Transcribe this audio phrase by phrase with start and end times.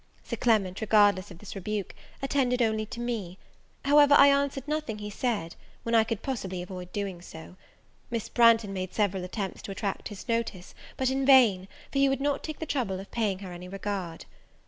[0.23, 1.93] Sir Clement, regardless of this rebuke,
[2.23, 3.37] attended only to me;
[3.85, 7.21] however I answered nothing he said, when I could possibly avoid so doing.
[8.09, 12.19] Miss Branghton made several attempts to attract his notice, but in vain, for he would
[12.19, 14.25] not take the trouble of paying her any regard.